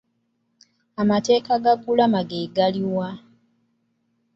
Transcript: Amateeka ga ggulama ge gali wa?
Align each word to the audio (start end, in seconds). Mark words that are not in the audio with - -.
Amateeka 1.01 1.51
ga 1.63 1.73
ggulama 1.77 2.21
ge 2.29 2.41
gali 2.55 2.83
wa? 2.95 3.09